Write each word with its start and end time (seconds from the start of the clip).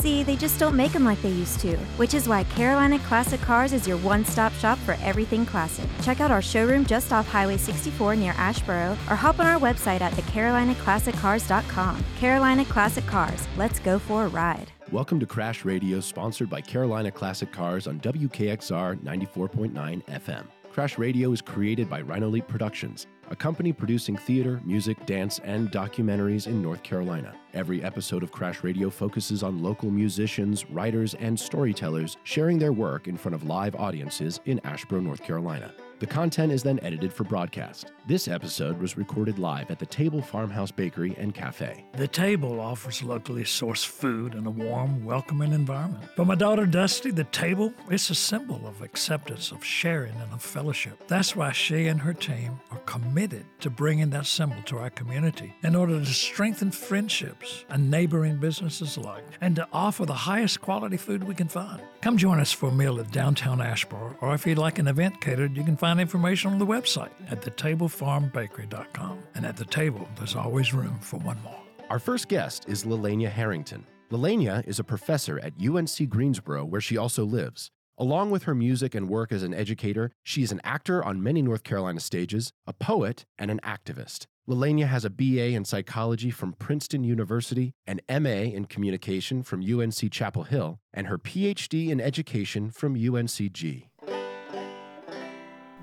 See, 0.00 0.22
they 0.22 0.36
just 0.36 0.58
don't 0.58 0.76
make 0.76 0.92
them 0.92 1.04
like 1.04 1.20
they 1.20 1.28
used 1.30 1.60
to, 1.60 1.76
which 1.98 2.14
is 2.14 2.26
why 2.26 2.44
Carolina 2.44 2.98
Classic 3.00 3.38
Cars 3.38 3.74
is 3.74 3.86
your 3.86 3.98
one 3.98 4.24
stop 4.24 4.50
shop 4.54 4.78
for 4.78 4.96
everything 5.02 5.44
classic. 5.44 5.86
Check 6.00 6.22
out 6.22 6.30
our 6.30 6.40
showroom 6.40 6.86
just 6.86 7.12
off 7.12 7.28
Highway 7.28 7.58
64 7.58 8.16
near 8.16 8.32
Asheboro 8.32 8.92
or 9.10 9.14
hop 9.14 9.38
on 9.40 9.46
our 9.46 9.60
website 9.60 10.00
at 10.00 10.14
thecarolinaclassiccars.com. 10.14 12.02
Carolina 12.18 12.64
Classic 12.64 13.06
Cars, 13.06 13.46
let's 13.58 13.78
go 13.78 13.98
for 13.98 14.24
a 14.24 14.28
ride. 14.28 14.72
Welcome 14.90 15.20
to 15.20 15.26
Crash 15.26 15.66
Radio, 15.66 16.00
sponsored 16.00 16.48
by 16.48 16.62
Carolina 16.62 17.10
Classic 17.10 17.52
Cars 17.52 17.86
on 17.86 18.00
WKXR 18.00 19.02
94.9 19.02 20.02
FM. 20.06 20.46
Crash 20.72 20.96
Radio 20.96 21.30
is 21.32 21.42
created 21.42 21.90
by 21.90 22.00
Rhino 22.00 22.28
Leap 22.28 22.48
Productions, 22.48 23.06
a 23.30 23.36
company 23.36 23.72
producing 23.72 24.16
theater, 24.16 24.60
music, 24.64 25.06
dance, 25.06 25.38
and 25.44 25.70
documentaries 25.70 26.48
in 26.48 26.60
North 26.60 26.82
Carolina. 26.82 27.32
Every 27.54 27.82
episode 27.82 28.22
of 28.22 28.32
Crash 28.32 28.64
Radio 28.64 28.90
focuses 28.90 29.42
on 29.42 29.62
local 29.62 29.90
musicians, 29.90 30.68
writers, 30.68 31.14
and 31.14 31.38
storytellers 31.38 32.16
sharing 32.24 32.58
their 32.58 32.72
work 32.72 33.06
in 33.06 33.16
front 33.16 33.34
of 33.34 33.44
live 33.44 33.76
audiences 33.76 34.40
in 34.46 34.58
Asheboro, 34.60 35.02
North 35.02 35.22
Carolina. 35.22 35.72
The 36.00 36.06
content 36.06 36.50
is 36.50 36.62
then 36.62 36.80
edited 36.82 37.12
for 37.12 37.24
broadcast. 37.24 37.92
This 38.06 38.26
episode 38.26 38.80
was 38.80 38.96
recorded 38.96 39.38
live 39.38 39.70
at 39.70 39.78
the 39.78 39.84
Table 39.84 40.22
Farmhouse 40.22 40.70
Bakery 40.70 41.14
and 41.18 41.34
Cafe. 41.34 41.84
The 41.92 42.08
table 42.08 42.58
offers 42.58 43.02
locally 43.02 43.44
sourced 43.44 43.84
food 43.84 44.34
in 44.34 44.46
a 44.46 44.50
warm, 44.50 45.04
welcoming 45.04 45.52
environment. 45.52 46.02
For 46.16 46.24
my 46.24 46.36
daughter 46.36 46.64
Dusty, 46.64 47.10
the 47.10 47.24
table 47.24 47.74
is 47.90 48.08
a 48.08 48.14
symbol 48.14 48.66
of 48.66 48.80
acceptance, 48.80 49.52
of 49.52 49.62
sharing, 49.62 50.14
and 50.14 50.32
of 50.32 50.40
fellowship. 50.40 51.06
That's 51.06 51.36
why 51.36 51.52
she 51.52 51.88
and 51.88 52.00
her 52.00 52.14
team 52.14 52.58
are 52.70 52.78
committed 52.78 53.44
to 53.60 53.68
bringing 53.68 54.08
that 54.10 54.24
symbol 54.24 54.62
to 54.62 54.78
our 54.78 54.88
community 54.88 55.54
in 55.62 55.76
order 55.76 56.00
to 56.00 56.06
strengthen 56.06 56.70
friendships 56.70 57.66
and 57.68 57.90
neighboring 57.90 58.38
businesses 58.38 58.96
alike, 58.96 59.24
and 59.42 59.54
to 59.56 59.68
offer 59.70 60.06
the 60.06 60.14
highest 60.14 60.62
quality 60.62 60.96
food 60.96 61.24
we 61.24 61.34
can 61.34 61.48
find. 61.48 61.82
Come 62.00 62.16
join 62.16 62.40
us 62.40 62.52
for 62.52 62.70
a 62.70 62.72
meal 62.72 62.98
at 62.98 63.10
downtown 63.10 63.58
Asheboro, 63.58 64.16
or 64.22 64.32
if 64.32 64.46
you'd 64.46 64.56
like 64.56 64.78
an 64.78 64.88
event 64.88 65.20
catered, 65.20 65.54
you 65.54 65.62
can 65.62 65.76
find 65.76 65.89
information 65.98 66.52
on 66.52 66.58
the 66.58 66.66
website 66.66 67.10
at 67.30 67.40
thetablefarmbakery.com. 67.40 69.18
And 69.34 69.46
at 69.46 69.56
the 69.56 69.64
table, 69.64 70.08
there's 70.16 70.36
always 70.36 70.72
room 70.74 70.98
for 71.00 71.16
one 71.18 71.42
more. 71.42 71.60
Our 71.88 71.98
first 71.98 72.28
guest 72.28 72.66
is 72.68 72.84
Lalenja 72.84 73.30
Harrington. 73.30 73.84
Lalenja 74.10 74.66
is 74.66 74.78
a 74.78 74.84
professor 74.84 75.40
at 75.40 75.54
UNC 75.60 76.08
Greensboro, 76.08 76.64
where 76.64 76.80
she 76.80 76.96
also 76.96 77.24
lives. 77.24 77.70
Along 77.98 78.30
with 78.30 78.44
her 78.44 78.54
music 78.54 78.94
and 78.94 79.08
work 79.10 79.30
as 79.30 79.42
an 79.42 79.52
educator, 79.52 80.10
she 80.22 80.42
is 80.42 80.52
an 80.52 80.60
actor 80.64 81.04
on 81.04 81.22
many 81.22 81.42
North 81.42 81.64
Carolina 81.64 82.00
stages, 82.00 82.50
a 82.66 82.72
poet, 82.72 83.26
and 83.38 83.50
an 83.50 83.60
activist. 83.62 84.26
Lalenja 84.48 84.86
has 84.86 85.04
a 85.04 85.10
BA 85.10 85.48
in 85.48 85.64
psychology 85.64 86.30
from 86.30 86.54
Princeton 86.54 87.04
University, 87.04 87.74
an 87.86 88.00
MA 88.08 88.50
in 88.50 88.64
communication 88.64 89.42
from 89.42 89.62
UNC 89.62 90.10
Chapel 90.10 90.44
Hill, 90.44 90.80
and 90.94 91.06
her 91.08 91.18
PhD 91.18 91.90
in 91.90 92.00
education 92.00 92.70
from 92.70 92.96
UNCG. 92.96 93.89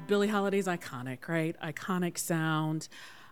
Billie 0.08 0.30
Holiday's 0.30 0.68
iconic, 0.68 1.28
right? 1.28 1.56
Iconic 1.62 2.18
sound, 2.18 2.88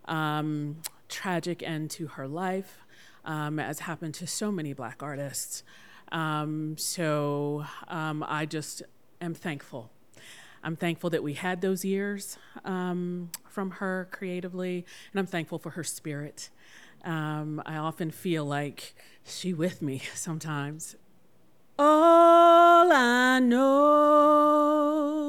um, 0.05 0.81
tragic 1.07 1.63
end 1.63 1.89
to 1.91 2.07
her 2.07 2.27
life, 2.27 2.85
um, 3.23 3.59
as 3.59 3.79
happened 3.79 4.13
to 4.15 4.27
so 4.27 4.51
many 4.51 4.73
black 4.73 5.01
artists. 5.01 5.63
Um, 6.11 6.75
so 6.77 7.65
um, 7.87 8.25
I 8.27 8.45
just 8.45 8.83
am 9.21 9.33
thankful. 9.33 9.89
I'm 10.63 10.75
thankful 10.75 11.09
that 11.11 11.23
we 11.23 11.33
had 11.33 11.61
those 11.61 11.85
years 11.85 12.37
um, 12.65 13.29
from 13.47 13.71
her 13.71 14.09
creatively, 14.11 14.85
and 15.13 15.19
I'm 15.19 15.27
thankful 15.27 15.59
for 15.59 15.71
her 15.71 15.83
spirit. 15.83 16.49
Um, 17.05 17.61
I 17.65 17.77
often 17.77 18.11
feel 18.11 18.43
like 18.43 18.95
she 19.23 19.53
with 19.53 19.81
me 19.81 20.01
sometimes. 20.13 20.97
All 21.79 22.91
I 22.91 23.39
know 23.39 25.24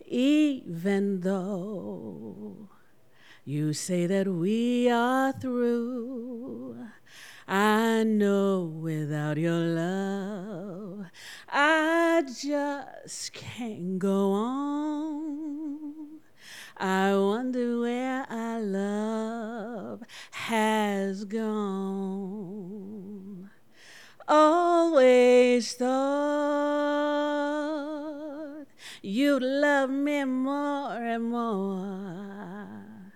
even 0.06 1.20
though 1.20 2.70
you 3.44 3.74
say 3.74 4.06
that 4.06 4.26
we 4.26 4.88
are 4.90 5.32
through. 5.32 6.86
I 7.46 8.04
know 8.04 8.62
without 8.64 9.36
your 9.36 9.58
love, 9.58 11.04
I 11.48 12.22
just 12.40 13.32
can't 13.34 13.98
go 13.98 14.32
on. 14.32 16.20
I 16.78 17.14
wonder 17.14 17.80
where 17.80 17.99
Always 25.60 25.74
thought 25.74 25.90
you'd 29.02 29.42
love 29.42 29.90
me 29.90 30.24
more 30.24 30.94
and 30.94 31.24
more. 31.24 33.12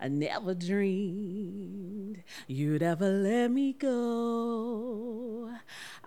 I 0.00 0.08
never 0.08 0.54
dreamed 0.54 2.24
you'd 2.48 2.82
ever 2.82 3.08
let 3.08 3.52
me 3.52 3.74
go. 3.74 5.52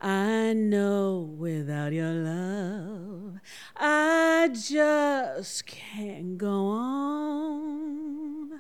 I 0.01 0.51
know 0.51 1.33
without 1.37 1.93
your 1.93 2.11
love, 2.11 3.39
I 3.77 4.49
just 4.53 5.65
can't 5.67 6.37
go 6.37 6.65
on. 6.65 8.59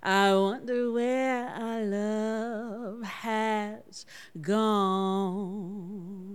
I 0.00 0.32
wonder 0.32 0.92
where 0.92 1.48
our 1.48 1.82
love 1.82 3.02
has 3.02 4.06
gone. 4.40 6.27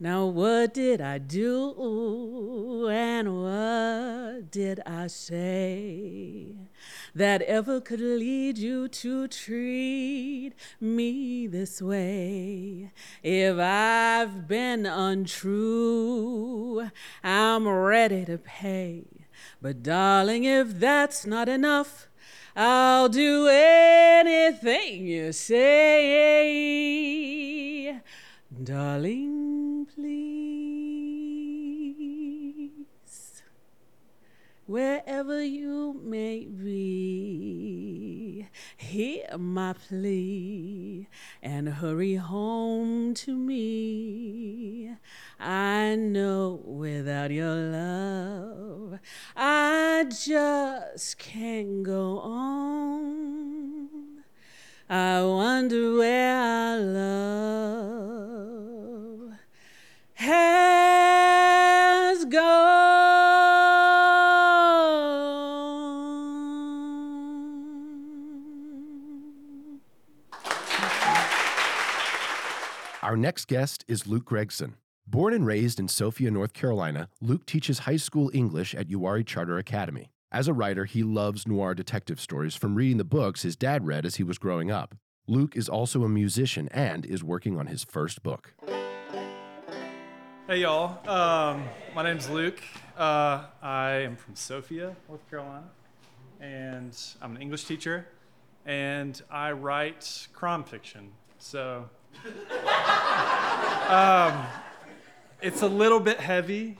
Now, 0.00 0.26
what 0.26 0.74
did 0.74 1.00
I 1.00 1.18
do 1.18 2.86
and 2.88 3.42
what 3.42 4.48
did 4.48 4.78
I 4.86 5.08
say 5.08 6.54
that 7.16 7.42
ever 7.42 7.80
could 7.80 7.98
lead 7.98 8.58
you 8.58 8.86
to 8.86 9.26
treat 9.26 10.52
me 10.80 11.48
this 11.48 11.82
way? 11.82 12.92
If 13.24 13.58
I've 13.58 14.46
been 14.46 14.86
untrue, 14.86 16.92
I'm 17.24 17.66
ready 17.66 18.24
to 18.26 18.38
pay. 18.38 19.02
But, 19.60 19.82
darling, 19.82 20.44
if 20.44 20.78
that's 20.78 21.26
not 21.26 21.48
enough, 21.48 22.06
I'll 22.54 23.08
do 23.08 23.48
anything 23.48 25.08
you 25.08 25.32
say. 25.32 26.68
Darling, 28.64 29.86
please, 29.94 30.32
wherever 34.66 35.40
you 35.40 36.00
may 36.02 36.46
be, 36.46 38.48
hear 38.76 39.38
my 39.38 39.74
plea 39.74 41.06
and 41.40 41.68
hurry 41.68 42.16
home 42.16 43.14
to 43.14 43.36
me. 43.36 44.96
I 45.38 45.94
know 45.94 46.60
without 46.64 47.30
your 47.30 47.54
love, 47.54 48.98
I 49.36 50.04
just 50.10 51.16
can't 51.18 51.84
go 51.84 52.18
on. 52.18 53.88
I 54.90 55.22
wonder 55.22 55.96
where 55.96 56.36
our 56.36 56.78
love 56.78 58.17
Our 73.08 73.16
next 73.16 73.48
guest 73.48 73.86
is 73.88 74.06
Luke 74.06 74.26
Gregson. 74.26 74.74
Born 75.06 75.32
and 75.32 75.46
raised 75.46 75.80
in 75.80 75.88
Sophia, 75.88 76.30
North 76.30 76.52
Carolina, 76.52 77.08
Luke 77.22 77.46
teaches 77.46 77.78
high 77.78 77.96
school 77.96 78.30
English 78.34 78.74
at 78.74 78.90
Uwharrie 78.90 79.24
Charter 79.24 79.56
Academy. 79.56 80.10
As 80.30 80.46
a 80.46 80.52
writer, 80.52 80.84
he 80.84 81.02
loves 81.02 81.48
noir 81.48 81.74
detective 81.74 82.20
stories 82.20 82.54
from 82.54 82.74
reading 82.74 82.98
the 82.98 83.04
books 83.04 83.44
his 83.44 83.56
dad 83.56 83.86
read 83.86 84.04
as 84.04 84.16
he 84.16 84.22
was 84.22 84.36
growing 84.36 84.70
up. 84.70 84.94
Luke 85.26 85.56
is 85.56 85.70
also 85.70 86.04
a 86.04 86.08
musician 86.10 86.68
and 86.70 87.06
is 87.06 87.24
working 87.24 87.58
on 87.58 87.68
his 87.68 87.82
first 87.82 88.22
book. 88.22 88.52
Hey, 90.46 90.58
y'all. 90.58 90.98
Um, 91.08 91.64
my 91.94 92.02
name's 92.02 92.28
Luke. 92.28 92.60
Uh, 92.94 93.44
I 93.62 93.90
am 94.04 94.16
from 94.16 94.36
Sophia, 94.36 94.94
North 95.08 95.26
Carolina, 95.30 95.70
and 96.42 96.94
I'm 97.22 97.36
an 97.36 97.40
English 97.40 97.64
teacher, 97.64 98.06
and 98.66 99.22
I 99.30 99.52
write 99.52 100.28
crime 100.34 100.62
fiction. 100.62 101.12
So, 101.38 101.88
um, 103.88 104.46
it's 105.40 105.62
a 105.62 105.68
little 105.68 106.00
bit 106.00 106.18
heavy, 106.20 106.78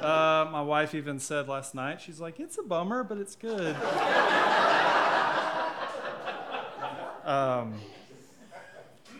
Uh, 0.00 0.48
my 0.50 0.62
wife 0.62 0.94
even 0.96 1.18
said 1.20 1.48
last 1.48 1.74
night, 1.76 2.00
she's 2.00 2.18
like, 2.18 2.40
it's 2.40 2.58
a 2.58 2.62
bummer, 2.62 3.04
but 3.04 3.18
it's 3.18 3.36
good. 3.36 3.76
um, 7.24 7.74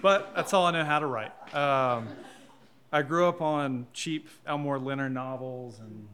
but 0.00 0.34
that's 0.34 0.52
all 0.52 0.66
I 0.66 0.72
know 0.72 0.84
how 0.84 0.98
to 0.98 1.06
write. 1.06 1.30
Um, 1.54 2.08
I 2.90 3.02
grew 3.02 3.28
up 3.28 3.40
on 3.40 3.86
cheap 3.92 4.28
Elmore 4.44 4.78
Leonard 4.80 5.14
novels, 5.14 5.78
and 5.78 6.08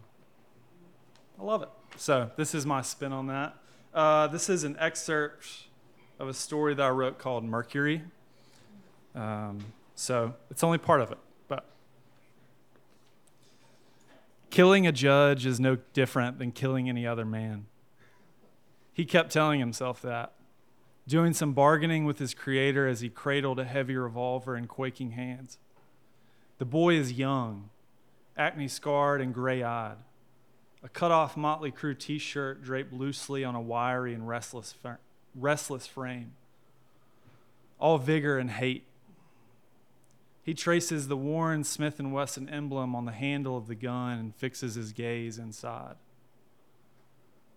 I 1.41 1.45
love 1.45 1.63
it. 1.63 1.71
So 1.97 2.31
this 2.37 2.55
is 2.55 2.67
my 2.67 2.83
spin 2.83 3.13
on 3.13 3.29
that. 3.29 3.57
Uh, 3.95 4.27
this 4.27 4.51
is 4.51 4.65
an 4.65 4.77
excerpt 4.79 5.47
of 6.19 6.29
a 6.29 6.35
story 6.35 6.75
that 6.75 6.83
I 6.85 6.91
wrote 6.91 7.19
called 7.19 7.43
Mercury. 7.43 8.03
Um, 9.15 9.59
so 9.95 10.35
it's 10.51 10.63
only 10.63 10.79
part 10.79 11.01
of 11.01 11.11
it, 11.11 11.19
but 11.49 11.65
killing 14.51 14.87
a 14.87 14.93
judge 14.93 15.45
is 15.45 15.59
no 15.59 15.79
different 15.93 16.39
than 16.39 16.53
killing 16.53 16.89
any 16.89 17.07
other 17.07 17.25
man. 17.25 17.67
He 18.93 19.05
kept 19.05 19.33
telling 19.33 19.61
himself 19.61 20.03
that, 20.03 20.33
doing 21.07 21.33
some 21.33 21.53
bargaining 21.53 22.05
with 22.05 22.19
his 22.19 22.35
creator 22.35 22.87
as 22.87 23.01
he 23.01 23.09
cradled 23.09 23.59
a 23.59 23.65
heavy 23.65 23.97
revolver 23.97 24.57
in 24.57 24.67
quaking 24.67 25.13
hands. 25.13 25.59
The 26.59 26.65
boy 26.65 26.95
is 26.95 27.13
young, 27.13 27.71
acne 28.37 28.69
scarred, 28.69 29.21
and 29.21 29.33
gray 29.33 29.63
eyed. 29.63 29.97
A 30.83 30.89
cut 30.89 31.11
off 31.11 31.37
Motley 31.37 31.73
Crue 31.73 31.99
t 31.99 32.19
shirt 32.19 32.63
draped 32.63 32.93
loosely 32.93 33.45
on 33.45 33.55
a 33.55 33.61
wiry 33.61 34.15
and 34.15 34.29
restless, 34.29 34.75
restless 35.35 35.87
frame. 35.87 36.35
All 37.81 37.99
vigor 37.99 38.39
and 38.39 38.51
hate 38.51 38.85
he 40.49 40.55
traces 40.55 41.09
the 41.09 41.17
Warren 41.17 41.63
Smith 41.63 42.01
& 42.01 42.01
Wesson 42.01 42.49
emblem 42.49 42.97
on 42.97 43.05
the 43.05 43.13
handle 43.13 43.59
of 43.59 43.67
the 43.67 43.75
gun 43.75 44.19
and 44.19 44.35
fixes 44.35 44.77
his 44.77 44.95
gaze 44.95 45.37
inside. 45.37 45.97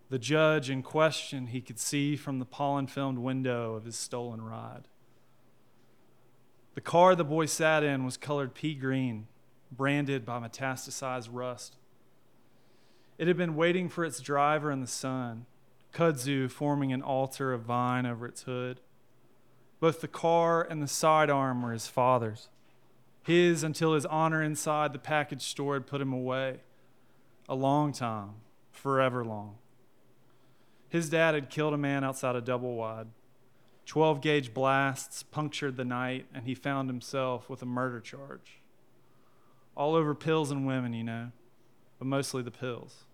The 0.10 0.20
judge 0.20 0.70
in 0.70 0.84
question 0.84 1.48
he 1.48 1.62
could 1.62 1.80
see 1.80 2.18
from 2.18 2.40
the 2.40 2.46
pollen-filmed 2.46 3.18
window 3.18 3.76
of 3.76 3.86
his 3.86 3.96
stolen 3.96 4.42
ride. 4.42 4.90
The 6.74 6.82
car 6.82 7.16
the 7.16 7.24
boy 7.24 7.46
sat 7.46 7.82
in 7.82 8.04
was 8.04 8.18
colored 8.18 8.54
pea 8.54 8.76
green, 8.76 9.28
branded 9.72 10.26
by 10.26 10.42
metastasized 10.42 11.30
rust. 11.32 11.78
It 13.18 13.30
had 13.30 13.38
been 13.38 13.56
waiting 13.56 13.88
for 13.88 14.04
its 14.04 14.20
driver 14.20 14.70
in 14.70 14.82
the 14.82 14.86
sun, 14.86 15.46
kudzu 15.94 16.52
forming 16.52 16.92
an 16.92 17.02
altar 17.02 17.54
of 17.54 17.62
vine 17.62 18.06
over 18.06 18.26
its 18.26 18.42
hood. 18.42 18.82
Both 19.80 20.02
the 20.02 20.10
car 20.10 20.62
and 20.62 20.84
the 20.84 20.90
sidearm 20.90 21.62
were 21.62 21.72
his 21.72 21.88
father's 21.88 22.50
his 23.24 23.64
until 23.64 23.94
his 23.94 24.06
honor 24.06 24.42
inside 24.42 24.94
the 24.94 25.00
package 25.00 25.44
store 25.44 25.76
had 25.76 25.88
put 25.88 26.02
him 26.02 26.14
away. 26.14 26.62
A 27.48 27.56
long 27.56 27.92
time, 27.92 28.36
forever 28.72 29.24
long. 29.24 29.58
His 30.90 31.10
dad 31.10 31.36
had 31.36 31.50
killed 31.50 31.74
a 31.74 31.78
man 31.78 32.04
outside 32.04 32.36
a 32.36 32.42
double 32.42 32.76
wide. 32.76 33.08
12 33.86 34.22
gauge 34.22 34.54
blasts 34.54 35.24
punctured 35.24 35.78
the 35.78 35.86
night, 35.86 36.26
and 36.34 36.46
he 36.46 36.56
found 36.56 36.90
himself 36.90 37.50
with 37.50 37.62
a 37.62 37.66
murder 37.66 38.00
charge. 38.00 38.62
All 39.76 39.96
over 39.96 40.14
pills 40.14 40.52
and 40.52 40.68
women, 40.68 40.94
you 40.94 41.04
know, 41.04 41.32
but 41.98 42.08
mostly 42.08 42.42
the 42.42 42.52
pills. 42.52 43.06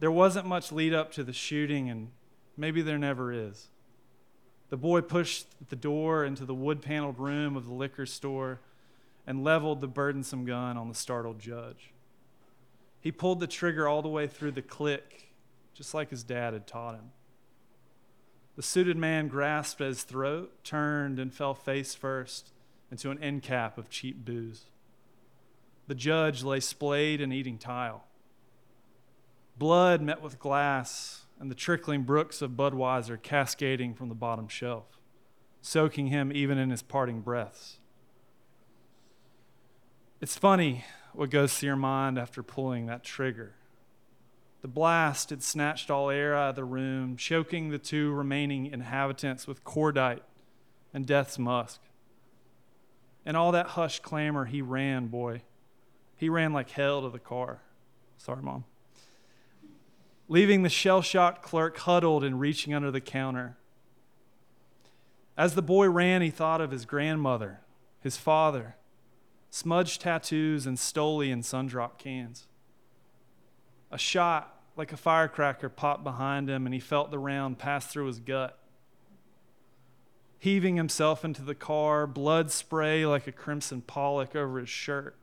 There 0.00 0.10
wasn't 0.10 0.46
much 0.46 0.70
lead 0.70 0.94
up 0.94 1.10
to 1.12 1.24
the 1.24 1.32
shooting, 1.32 1.90
and 1.90 2.08
maybe 2.56 2.82
there 2.82 2.98
never 2.98 3.32
is. 3.32 3.68
The 4.70 4.76
boy 4.76 5.00
pushed 5.00 5.46
the 5.70 5.76
door 5.76 6.24
into 6.24 6.44
the 6.44 6.54
wood 6.54 6.82
paneled 6.82 7.18
room 7.18 7.56
of 7.56 7.66
the 7.66 7.72
liquor 7.72 8.06
store 8.06 8.60
and 9.26 9.44
leveled 9.44 9.80
the 9.80 9.88
burdensome 9.88 10.44
gun 10.44 10.76
on 10.76 10.88
the 10.88 10.94
startled 10.94 11.38
judge. 11.38 11.92
He 13.00 13.12
pulled 13.12 13.40
the 13.40 13.46
trigger 13.46 13.88
all 13.88 14.02
the 14.02 14.08
way 14.08 14.26
through 14.26 14.52
the 14.52 14.62
click, 14.62 15.32
just 15.74 15.94
like 15.94 16.10
his 16.10 16.22
dad 16.22 16.52
had 16.52 16.66
taught 16.66 16.94
him. 16.94 17.12
The 18.56 18.62
suited 18.62 18.96
man 18.96 19.28
grasped 19.28 19.80
at 19.80 19.88
his 19.88 20.02
throat, 20.02 20.52
turned, 20.64 21.18
and 21.18 21.32
fell 21.32 21.54
face 21.54 21.94
first 21.94 22.50
into 22.90 23.10
an 23.10 23.22
end 23.22 23.42
cap 23.42 23.78
of 23.78 23.88
cheap 23.88 24.24
booze. 24.24 24.64
The 25.86 25.94
judge 25.94 26.42
lay 26.42 26.60
splayed 26.60 27.20
and 27.20 27.32
eating 27.32 27.56
tile. 27.56 28.04
Blood 29.56 30.02
met 30.02 30.20
with 30.20 30.38
glass 30.38 31.24
and 31.40 31.50
the 31.50 31.54
trickling 31.54 32.02
brooks 32.02 32.42
of 32.42 32.52
Budweiser 32.52 33.20
cascading 33.20 33.94
from 33.94 34.08
the 34.08 34.14
bottom 34.14 34.48
shelf, 34.48 34.98
soaking 35.60 36.08
him 36.08 36.32
even 36.32 36.58
in 36.58 36.70
his 36.70 36.82
parting 36.82 37.20
breaths. 37.20 37.78
It's 40.20 40.36
funny 40.36 40.84
what 41.12 41.30
goes 41.30 41.54
through 41.54 41.68
your 41.68 41.76
mind 41.76 42.18
after 42.18 42.42
pulling 42.42 42.86
that 42.86 43.04
trigger. 43.04 43.54
The 44.62 44.68
blast 44.68 45.30
had 45.30 45.42
snatched 45.42 45.90
all 45.90 46.10
air 46.10 46.36
out 46.36 46.50
of 46.50 46.56
the 46.56 46.64
room, 46.64 47.16
choking 47.16 47.70
the 47.70 47.78
two 47.78 48.12
remaining 48.12 48.66
inhabitants 48.66 49.46
with 49.46 49.62
cordite 49.62 50.22
and 50.92 51.06
death's 51.06 51.38
musk. 51.38 51.80
And 53.24 53.36
all 53.36 53.52
that 53.52 53.68
hushed 53.68 54.02
clamor, 54.02 54.46
he 54.46 54.60
ran, 54.60 55.06
boy. 55.06 55.42
He 56.16 56.28
ran 56.28 56.52
like 56.52 56.70
hell 56.70 57.02
to 57.02 57.10
the 57.10 57.20
car. 57.20 57.62
Sorry, 58.16 58.42
Mom 58.42 58.64
leaving 60.28 60.62
the 60.62 60.68
shell 60.68 61.00
shocked 61.00 61.42
clerk 61.42 61.78
huddled 61.78 62.22
and 62.22 62.38
reaching 62.38 62.74
under 62.74 62.90
the 62.90 63.00
counter. 63.00 63.56
As 65.36 65.54
the 65.54 65.62
boy 65.62 65.88
ran, 65.88 66.20
he 66.20 66.30
thought 66.30 66.60
of 66.60 66.70
his 66.70 66.84
grandmother, 66.84 67.60
his 68.00 68.16
father, 68.16 68.76
smudged 69.50 70.02
tattoos, 70.02 70.66
and 70.66 70.76
Stoli 70.76 71.30
in 71.30 71.40
sundrop 71.40 71.96
cans. 71.96 72.46
A 73.90 73.98
shot 73.98 74.54
like 74.76 74.92
a 74.92 74.96
firecracker 74.96 75.68
popped 75.68 76.04
behind 76.04 76.50
him, 76.50 76.66
and 76.66 76.74
he 76.74 76.80
felt 76.80 77.10
the 77.10 77.18
round 77.18 77.58
pass 77.58 77.86
through 77.86 78.06
his 78.06 78.20
gut. 78.20 78.58
Heaving 80.40 80.76
himself 80.76 81.24
into 81.24 81.42
the 81.42 81.54
car, 81.54 82.06
blood 82.06 82.50
spray 82.50 83.06
like 83.06 83.26
a 83.26 83.32
crimson 83.32 83.80
pollock 83.80 84.36
over 84.36 84.58
his 84.58 84.68
shirt, 84.68 85.16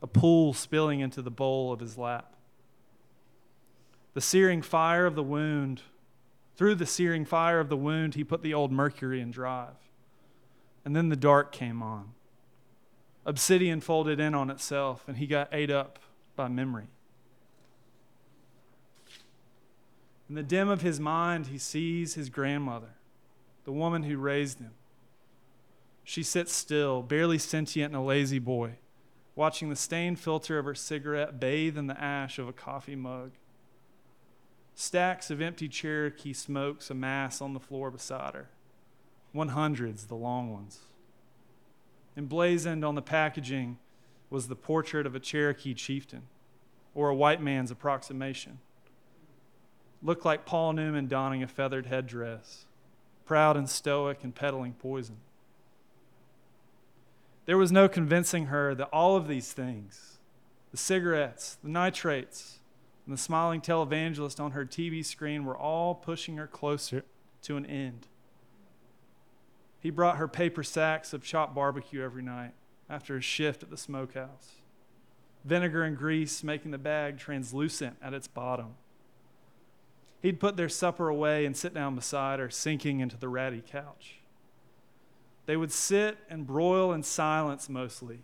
a 0.00 0.06
pool 0.06 0.54
spilling 0.54 1.00
into 1.00 1.20
the 1.20 1.30
bowl 1.30 1.72
of 1.72 1.80
his 1.80 1.98
lap 1.98 2.34
the 4.14 4.20
searing 4.20 4.62
fire 4.62 5.06
of 5.06 5.14
the 5.14 5.22
wound, 5.22 5.82
through 6.56 6.74
the 6.74 6.86
searing 6.86 7.24
fire 7.24 7.60
of 7.60 7.68
the 7.68 7.76
wound, 7.76 8.14
he 8.14 8.24
put 8.24 8.42
the 8.42 8.52
old 8.52 8.70
Mercury 8.70 9.20
in 9.20 9.30
drive. 9.30 9.76
And 10.84 10.94
then 10.94 11.08
the 11.08 11.16
dark 11.16 11.52
came 11.52 11.82
on. 11.82 12.12
Obsidian 13.24 13.80
folded 13.80 14.18
in 14.18 14.34
on 14.34 14.50
itself, 14.50 15.04
and 15.06 15.16
he 15.16 15.26
got 15.26 15.48
ate 15.52 15.70
up 15.70 15.98
by 16.36 16.48
memory. 16.48 16.88
In 20.28 20.34
the 20.34 20.42
dim 20.42 20.68
of 20.68 20.82
his 20.82 21.00
mind, 21.00 21.48
he 21.48 21.58
sees 21.58 22.14
his 22.14 22.28
grandmother, 22.28 22.94
the 23.64 23.72
woman 23.72 24.04
who 24.04 24.16
raised 24.16 24.60
him. 24.60 24.72
She 26.04 26.22
sits 26.22 26.52
still, 26.52 27.02
barely 27.02 27.38
sentient 27.38 27.92
and 27.92 28.02
a 28.02 28.04
lazy 28.04 28.38
boy, 28.38 28.74
watching 29.34 29.70
the 29.70 29.76
stained 29.76 30.18
filter 30.18 30.58
of 30.58 30.64
her 30.64 30.74
cigarette 30.74 31.40
bathe 31.40 31.76
in 31.76 31.86
the 31.86 32.00
ash 32.00 32.38
of 32.38 32.48
a 32.48 32.52
coffee 32.52 32.96
mug. 32.96 33.32
Stacks 34.80 35.30
of 35.30 35.42
empty 35.42 35.68
Cherokee 35.68 36.32
smokes 36.32 36.88
amass 36.88 37.42
on 37.42 37.52
the 37.52 37.60
floor 37.60 37.90
beside 37.90 38.32
her. 38.32 38.48
One 39.32 39.48
hundreds, 39.48 40.06
the 40.06 40.14
long 40.14 40.50
ones. 40.50 40.78
Emblazoned 42.16 42.82
on 42.82 42.94
the 42.94 43.02
packaging 43.02 43.76
was 44.30 44.48
the 44.48 44.56
portrait 44.56 45.04
of 45.04 45.14
a 45.14 45.20
Cherokee 45.20 45.74
chieftain, 45.74 46.22
or 46.94 47.10
a 47.10 47.14
white 47.14 47.42
man's 47.42 47.70
approximation. 47.70 48.58
Looked 50.02 50.24
like 50.24 50.46
Paul 50.46 50.72
Newman 50.72 51.08
donning 51.08 51.42
a 51.42 51.46
feathered 51.46 51.84
headdress, 51.84 52.64
proud 53.26 53.58
and 53.58 53.68
stoic 53.68 54.24
and 54.24 54.34
peddling 54.34 54.72
poison. 54.72 55.18
There 57.44 57.58
was 57.58 57.70
no 57.70 57.86
convincing 57.86 58.46
her 58.46 58.74
that 58.76 58.88
all 58.94 59.14
of 59.14 59.28
these 59.28 59.52
things 59.52 60.20
the 60.70 60.78
cigarettes, 60.78 61.58
the 61.62 61.68
nitrates, 61.68 62.59
and 63.06 63.14
the 63.14 63.20
smiling 63.20 63.60
televangelist 63.60 64.40
on 64.40 64.52
her 64.52 64.64
TV 64.64 65.04
screen 65.04 65.44
were 65.44 65.56
all 65.56 65.94
pushing 65.94 66.36
her 66.36 66.46
closer 66.46 67.04
to 67.42 67.56
an 67.56 67.66
end. 67.66 68.06
He 69.80 69.90
brought 69.90 70.18
her 70.18 70.28
paper 70.28 70.62
sacks 70.62 71.12
of 71.12 71.24
chopped 71.24 71.54
barbecue 71.54 72.02
every 72.02 72.22
night 72.22 72.52
after 72.88 73.14
his 73.14 73.24
shift 73.24 73.62
at 73.62 73.70
the 73.70 73.76
smokehouse, 73.76 74.56
vinegar 75.44 75.82
and 75.82 75.96
grease 75.96 76.44
making 76.44 76.70
the 76.70 76.78
bag 76.78 77.18
translucent 77.18 77.96
at 78.02 78.12
its 78.12 78.28
bottom. 78.28 78.74
He'd 80.20 80.40
put 80.40 80.56
their 80.56 80.68
supper 80.68 81.08
away 81.08 81.46
and 81.46 81.56
sit 81.56 81.72
down 81.72 81.94
beside 81.94 82.40
her, 82.40 82.50
sinking 82.50 83.00
into 83.00 83.16
the 83.16 83.28
ratty 83.28 83.62
couch. 83.66 84.16
They 85.46 85.56
would 85.56 85.72
sit 85.72 86.18
and 86.28 86.46
broil 86.46 86.92
in 86.92 87.02
silence 87.02 87.68
mostly, 87.68 88.20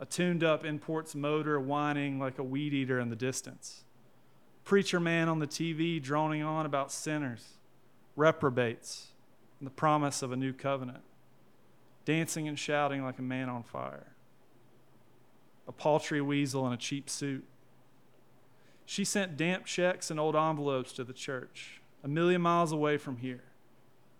a 0.00 0.06
tuned 0.06 0.44
up 0.44 0.64
imports 0.64 1.14
motor 1.14 1.58
whining 1.58 2.18
like 2.18 2.38
a 2.38 2.42
weed 2.42 2.72
eater 2.72 3.00
in 3.00 3.10
the 3.10 3.16
distance 3.16 3.84
preacher 4.68 5.00
man 5.00 5.30
on 5.30 5.38
the 5.38 5.46
TV 5.46 6.00
droning 6.00 6.42
on 6.42 6.66
about 6.66 6.92
sinners, 6.92 7.54
reprobates, 8.16 9.06
and 9.58 9.66
the 9.66 9.70
promise 9.70 10.20
of 10.20 10.30
a 10.30 10.36
new 10.36 10.52
covenant, 10.52 11.00
dancing 12.04 12.46
and 12.46 12.58
shouting 12.58 13.02
like 13.02 13.18
a 13.18 13.22
man 13.22 13.48
on 13.48 13.62
fire. 13.62 14.12
a 15.66 15.72
paltry 15.72 16.20
weasel 16.20 16.66
in 16.66 16.72
a 16.74 16.76
cheap 16.76 17.08
suit. 17.08 17.44
She 18.84 19.06
sent 19.06 19.38
damp 19.38 19.64
checks 19.64 20.10
and 20.10 20.20
old 20.20 20.36
envelopes 20.36 20.92
to 20.94 21.04
the 21.04 21.14
church, 21.14 21.80
a 22.04 22.08
million 22.08 22.42
miles 22.42 22.70
away 22.70 22.98
from 22.98 23.16
here, 23.16 23.44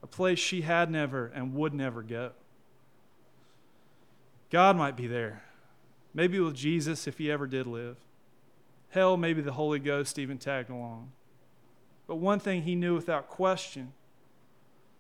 a 0.03 0.07
place 0.07 0.39
she 0.39 0.63
had 0.63 0.91
never 0.91 1.27
and 1.27 1.53
would 1.55 1.75
never 1.75 2.03
go. 2.03 2.31
God 4.49 4.79
might 4.79 4.97
be 4.97 5.07
there, 5.07 5.43
maybe 6.15 6.41
with 6.41 6.55
Jesus 6.55 7.07
if 7.07 7.19
he 7.19 7.31
ever 7.31 7.47
did 7.47 7.67
live. 7.67 7.97
Hell, 8.91 9.17
maybe 9.17 9.43
the 9.43 9.53
Holy 9.53 9.79
Ghost 9.79 10.19
even 10.19 10.39
tagged 10.39 10.71
along. 10.71 11.13
But 12.07 12.17
one 12.17 12.41
thing 12.41 12.63
he 12.63 12.75
knew 12.75 12.95
without 12.95 13.29
question 13.29 13.93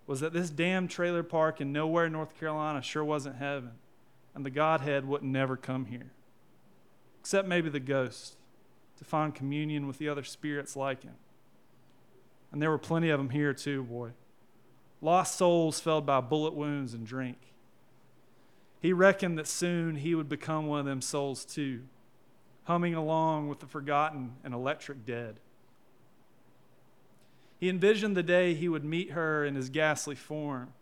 was 0.06 0.20
that 0.20 0.32
this 0.32 0.50
damn 0.50 0.88
trailer 0.88 1.22
park 1.22 1.60
in 1.60 1.72
nowhere, 1.72 2.08
North 2.08 2.38
Carolina, 2.38 2.82
sure 2.82 3.04
wasn't 3.04 3.36
heaven, 3.36 3.72
and 4.34 4.44
the 4.44 4.50
Godhead 4.50 5.06
wouldn't 5.06 5.30
never 5.30 5.56
come 5.56 5.86
here, 5.86 6.12
except 7.20 7.48
maybe 7.48 7.68
the 7.68 7.80
ghost 7.80 8.36
to 8.98 9.04
find 9.04 9.34
communion 9.34 9.86
with 9.86 9.98
the 9.98 10.08
other 10.08 10.24
spirits 10.24 10.76
like 10.76 11.02
him. 11.02 11.14
And 12.52 12.60
there 12.60 12.70
were 12.70 12.78
plenty 12.78 13.10
of 13.10 13.18
them 13.18 13.30
here, 13.30 13.52
too, 13.52 13.82
boy. 13.82 14.10
Lost 15.00 15.36
souls 15.36 15.78
felled 15.78 16.06
by 16.06 16.20
bullet 16.20 16.54
wounds 16.54 16.94
and 16.94 17.06
drink. 17.06 17.38
He 18.80 18.92
reckoned 18.92 19.38
that 19.38 19.48
soon 19.48 19.96
he 19.96 20.14
would 20.14 20.28
become 20.28 20.66
one 20.66 20.80
of 20.80 20.86
them 20.86 21.02
souls, 21.02 21.44
too, 21.44 21.82
humming 22.64 22.94
along 22.94 23.48
with 23.48 23.60
the 23.60 23.66
forgotten 23.66 24.36
and 24.44 24.54
electric 24.54 25.04
dead. 25.04 25.40
He 27.58 27.68
envisioned 27.68 28.16
the 28.16 28.22
day 28.22 28.54
he 28.54 28.68
would 28.68 28.84
meet 28.84 29.10
her 29.10 29.44
in 29.44 29.56
his 29.56 29.68
ghastly 29.68 30.14
form, 30.14 30.74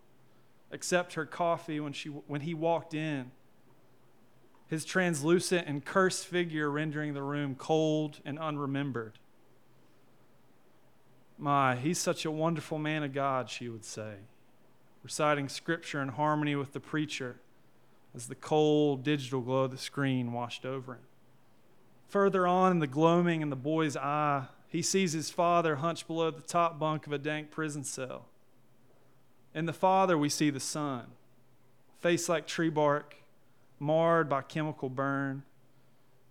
accept 0.70 1.14
her 1.14 1.24
coffee 1.24 1.80
when, 1.80 1.94
she, 1.94 2.10
when 2.10 2.42
he 2.42 2.52
walked 2.52 2.92
in, 2.92 3.30
his 4.68 4.84
translucent 4.84 5.66
and 5.66 5.84
cursed 5.84 6.26
figure 6.26 6.70
rendering 6.70 7.14
the 7.14 7.22
room 7.22 7.54
cold 7.54 8.20
and 8.26 8.38
unremembered. 8.38 9.18
My, 11.38 11.76
he's 11.76 11.98
such 11.98 12.24
a 12.24 12.30
wonderful 12.30 12.78
man 12.78 13.02
of 13.04 13.14
God, 13.14 13.48
she 13.48 13.68
would 13.68 13.84
say, 13.84 14.16
reciting 15.02 15.48
scripture 15.48 16.02
in 16.02 16.08
harmony 16.08 16.56
with 16.56 16.72
the 16.72 16.80
preacher 16.80 17.36
as 18.16 18.26
the 18.26 18.35
cold 18.35 19.04
digital 19.04 19.42
glow 19.42 19.64
of 19.64 19.70
the 19.70 19.78
screen 19.78 20.32
washed 20.32 20.64
over 20.64 20.94
him. 20.94 21.02
Further 22.08 22.46
on 22.46 22.73
in 22.73 22.78
the 22.78 22.87
gloaming 22.87 23.42
in 23.42 23.50
the 23.50 23.56
boy's 23.56 23.96
eye, 23.96 24.46
he 24.68 24.80
sees 24.80 25.12
his 25.12 25.30
father 25.30 25.76
hunched 25.76 26.06
below 26.06 26.30
the 26.30 26.40
top 26.40 26.78
bunk 26.78 27.06
of 27.06 27.12
a 27.12 27.18
dank 27.18 27.50
prison 27.50 27.85
cell. 27.85 28.26
In 29.54 29.66
the 29.66 29.73
father, 29.73 30.16
we 30.16 30.28
see 30.28 30.50
the 30.50 30.61
son, 30.61 31.06
face 32.00 32.28
like 32.28 32.46
tree 32.46 32.70
bark, 32.70 33.16
marred 33.78 34.28
by 34.28 34.42
chemical 34.42 34.88
burn, 34.88 35.42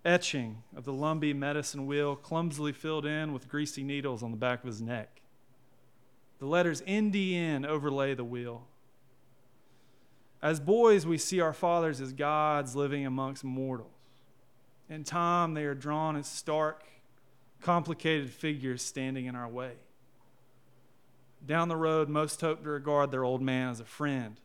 etching 0.04 0.64
of 0.76 0.86
the 0.86 0.94
lumpy 0.94 1.34
medicine 1.34 1.86
wheel 1.86 2.16
clumsily 2.16 2.72
filled 2.72 3.06
in 3.06 3.34
with 3.34 3.50
greasy 3.50 3.84
needles 3.84 4.24
on 4.24 4.32
the 4.32 4.38
back 4.38 4.60
of 4.60 4.68
his 4.68 4.82
neck. 4.82 5.22
The 6.40 6.46
letters 6.46 6.82
NDN 6.82 7.66
overlay 7.66 8.14
the 8.14 8.24
wheel. 8.24 8.68
As 10.46 10.60
boys, 10.60 11.08
we 11.08 11.18
see 11.18 11.40
our 11.40 11.54
fathers 11.54 12.00
as 12.00 12.14
gods 12.14 12.76
living 12.76 13.04
amongst 13.04 13.44
mortals. 13.44 13.90
In 14.88 15.04
time, 15.04 15.56
they 15.56 15.64
are 15.64 15.74
drawn 15.74 16.16
as 16.16 16.28
stark, 16.28 16.84
complicated 17.64 18.30
figures 18.30 18.84
standing 18.84 19.26
in 19.26 19.36
our 19.36 19.48
way. 19.48 19.72
Down 21.44 21.68
the 21.68 21.76
road, 21.76 22.10
most 22.10 22.42
hope 22.42 22.62
to 22.62 22.70
regard 22.70 23.10
their 23.10 23.24
old 23.24 23.42
man 23.42 23.70
as 23.70 23.80
a 23.80 23.86
friend, 23.86 24.40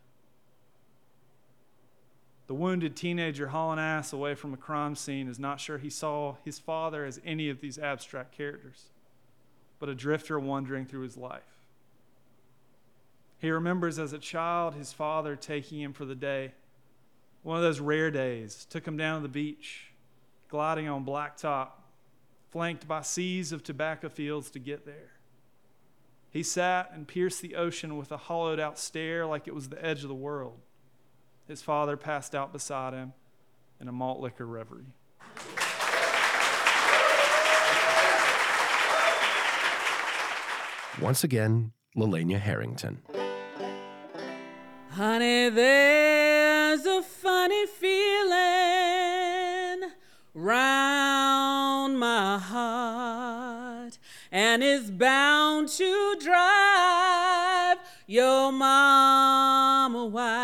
the 2.47 2.55
wounded 2.55 2.97
teenager 2.97 3.49
hauling 3.49 3.79
ass 3.79 4.15
away 4.15 4.35
from 4.35 4.55
a 4.55 4.57
crime 4.57 4.97
scene 4.97 5.29
is 5.29 5.39
not 5.39 5.61
sure 5.61 5.77
he 5.77 5.91
saw 5.91 6.37
his 6.47 6.59
father 6.59 7.05
as 7.05 7.21
any 7.27 7.51
of 7.51 7.61
these 7.61 7.79
abstract 7.79 8.33
characters, 8.33 8.85
but 9.79 9.91
a 9.91 9.95
drifter 9.95 10.41
wandering 10.41 10.87
through 10.87 11.03
his 11.03 11.19
life. 11.19 11.60
He 13.41 13.51
remembers 13.51 13.99
as 13.99 14.13
a 14.13 14.19
child 14.19 14.75
his 14.75 14.93
father 14.93 15.35
taking 15.35 15.81
him 15.81 15.95
for 15.95 16.05
the 16.05 16.15
day, 16.15 16.53
one 17.43 17.57
of 17.57 17.63
those 17.63 17.81
rare 17.81 18.11
days, 18.11 18.67
took 18.69 18.87
him 18.87 18.99
down 18.99 19.23
to 19.23 19.23
the 19.27 19.33
beach, 19.33 19.93
gliding 20.49 20.89
on 20.89 21.07
blacktop, 21.07 21.69
flanked 22.51 22.87
by 22.87 23.01
seas 23.01 23.51
of 23.51 23.63
tobacco 23.63 24.11
fields 24.11 24.51
to 24.51 24.59
get 24.59 24.85
there. 24.85 25.13
He 26.29 26.43
sat 26.43 26.91
and 26.93 27.09
pierced 27.09 27.41
the 27.41 27.57
ocean 27.57 27.97
with 27.97 28.13
a 28.13 28.19
hollowed 28.19 28.61
out 28.61 28.79
stare 28.79 29.25
like 29.25 29.49
it 29.49 29.55
was 29.55 29.71
the 29.71 29.83
edge 29.83 30.03
of 30.03 30.09
the 30.09 30.15
world. 30.15 30.61
His 31.49 31.63
father 31.63 31.97
passed 31.97 32.35
out 32.35 32.53
beside 32.53 32.93
him 32.93 33.15
in 33.81 33.89
a 33.89 33.93
malt 33.93 34.21
liquor 34.21 34.47
reverie. 34.47 34.85
Once 41.01 41.25
again, 41.25 41.73
Lalenja 41.97 42.39
Harrington. 42.39 43.01
Honey, 44.95 45.49
there's 45.51 46.85
a 46.85 47.01
funny 47.01 47.65
feeling 47.67 48.33
round 50.35 51.97
my 51.97 52.39
heart, 52.39 54.01
and 54.33 54.65
it's 54.65 54.91
bound 54.91 55.69
to 55.69 56.17
drive 56.21 57.79
your 58.09 58.51
mama 58.51 60.07
wild. 60.07 60.41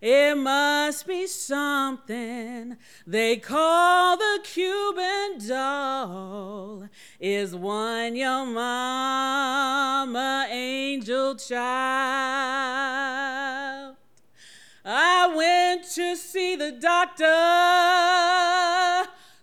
It 0.00 0.38
must 0.38 1.04
be 1.04 1.26
something 1.26 2.76
they 3.04 3.38
call 3.38 4.16
the 4.16 4.38
Cuban 4.44 5.44
doll. 5.48 6.87
Is 7.20 7.52
one 7.52 8.14
your 8.14 8.46
mama 8.46 10.46
angel 10.48 11.34
child? 11.34 11.56
I 14.84 15.26
went 15.34 15.82
to 15.96 16.14
see 16.14 16.54
the 16.54 16.70
doctor 16.70 17.24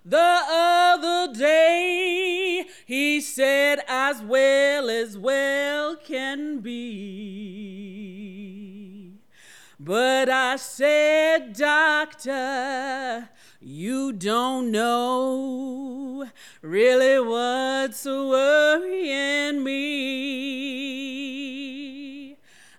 the 0.05 0.41
other 0.50 1.34
day. 1.34 2.65
He 2.86 3.20
said, 3.20 3.82
as 3.89 4.22
well 4.22 4.89
as 4.89 5.17
well 5.17 5.98
can 5.98 6.60
be. 6.60 8.05
But 9.77 10.29
I 10.29 10.55
said, 10.55 11.51
Doctor, 11.51 13.27
you 13.60 14.13
don't 14.13 14.72
know 14.72 15.95
really 16.65 17.19
what's 17.19 18.03
worrying 18.05 19.63
me. 19.63 19.95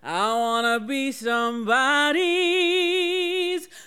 I 0.03 0.33
wanna 0.33 0.81
be 0.81 1.13
somebody's 1.13 2.27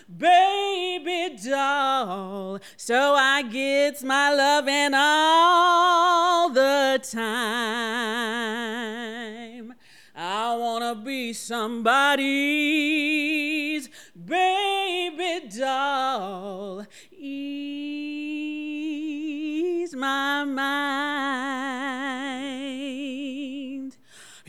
baby 0.08 1.36
doll, 1.44 2.60
so 2.76 3.14
I 3.14 3.42
gets 3.42 4.02
my 4.02 4.32
loving 4.34 4.94
all 4.94 6.48
the 6.48 6.98
time. 7.02 7.20
I 10.16 10.56
wanna 10.56 10.94
be 10.94 11.34
somebody's 11.34 12.20
baby 14.14 15.48
doll. 15.48 16.86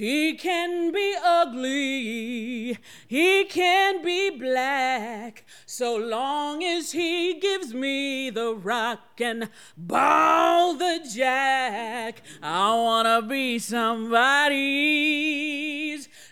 He 0.02 0.34
can 0.34 0.92
be 0.92 1.16
ugly, 1.24 2.76
he 3.08 3.46
can 3.46 4.04
be 4.04 4.32
black, 4.32 5.46
so 5.68 5.96
long 5.96 6.64
as 6.64 6.94
he 6.94 7.36
gives 7.40 7.76
me 7.76 8.32
the 8.32 8.56
rock 8.56 9.22
and 9.22 9.52
ball 9.78 10.74
the 10.74 11.08
jack. 11.14 12.24
I 12.42 12.74
wanna 12.74 13.22
be 13.22 13.60
somebody's 13.60 14.50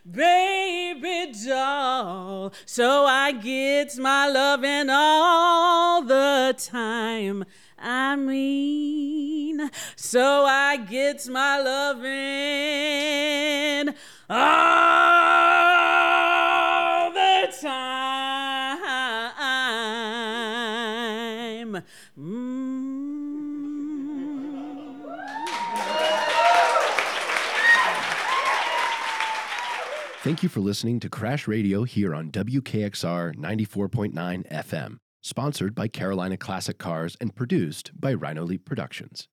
baby 0.04 1.32
doll, 1.46 2.52
so 2.66 3.06
I 3.06 3.34
get 3.34 4.00
my 4.00 4.28
loving 4.28 4.90
all 4.90 6.02
the 6.02 6.56
time. 6.58 7.46
I 7.78 8.16
mean, 8.16 9.70
so 9.96 10.46
I 10.46 10.78
get 10.78 11.28
my 11.28 11.60
loving 11.62 13.49
all 14.30 14.38
the 17.12 17.54
time. 17.62 17.90
Mm. 22.18 22.60
Thank 30.22 30.44
you 30.44 30.50
for 30.50 30.60
listening 30.60 31.00
to 31.00 31.10
Crash 31.10 31.48
Radio 31.48 31.86
here 31.86 32.14
on 32.14 32.30
WKXR 32.30 33.36
94.9 33.36 34.14
FM, 34.52 34.98
sponsored 35.24 35.74
by 35.74 35.88
Carolina 35.88 36.38
Classic 36.38 36.78
Cars 36.78 37.18
and 37.20 37.36
produced 37.36 37.92
by 38.00 38.14
Rhino 38.14 38.44
Leap 38.44 38.64
Productions. 38.64 39.28